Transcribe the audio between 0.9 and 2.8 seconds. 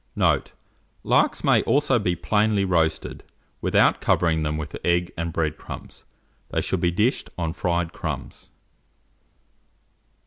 Larks may also be plainly